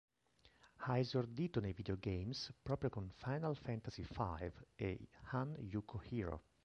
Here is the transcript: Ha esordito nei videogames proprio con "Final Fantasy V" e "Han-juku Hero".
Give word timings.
Ha 0.77 0.97
esordito 0.97 1.59
nei 1.59 1.73
videogames 1.73 2.51
proprio 2.63 2.89
con 2.89 3.11
"Final 3.11 3.55
Fantasy 3.55 4.01
V" 4.01 4.51
e 4.73 5.09
"Han-juku 5.31 5.99
Hero". 6.09 6.41